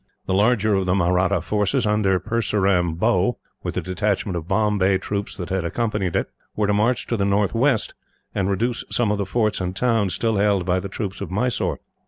The 0.25 0.33
larger 0.33 0.73
of 0.73 0.87
the 0.87 0.95
Mahratta 0.95 1.41
forces, 1.41 1.85
under 1.85 2.19
Purseram 2.19 2.95
Bhow, 2.95 3.37
with 3.61 3.77
a 3.77 3.81
detachment 3.81 4.35
of 4.35 4.47
Bombay 4.47 4.97
troops 4.97 5.37
that 5.37 5.51
had 5.51 5.63
accompanied 5.63 6.15
it, 6.15 6.27
were 6.55 6.65
to 6.65 6.73
march 6.73 7.05
to 7.05 7.15
the 7.17 7.23
northwest, 7.23 7.93
and 8.33 8.49
reduce 8.49 8.83
some 8.89 9.11
of 9.11 9.19
the 9.19 9.27
forts 9.27 9.61
and 9.61 9.75
towns 9.75 10.15
still 10.15 10.37
held 10.37 10.65
by 10.65 10.79
the 10.79 10.89
troops 10.89 11.21
of 11.21 11.29
Mysore. 11.29 11.77